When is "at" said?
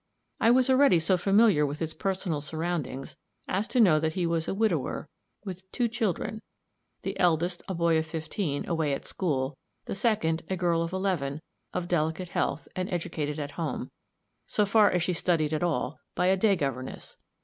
8.95-9.05, 13.39-13.51, 15.53-15.61